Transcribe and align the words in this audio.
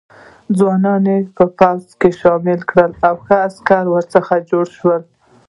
ځوانان 0.57 1.03
یې 1.11 1.19
په 1.35 1.45
پوځ 1.57 1.83
کې 1.99 2.09
شامل 2.21 2.59
کړل 2.69 2.91
او 3.07 3.15
ښه 3.25 3.35
عسکر 3.47 3.83
ورڅخه 3.89 4.35
جوړ 4.49 4.65
شول. 4.77 5.01